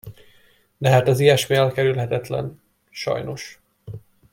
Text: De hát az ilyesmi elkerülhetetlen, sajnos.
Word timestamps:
De 0.77 0.89
hát 0.89 1.07
az 1.07 1.19
ilyesmi 1.19 1.55
elkerülhetetlen, 1.55 2.61
sajnos. 2.89 3.61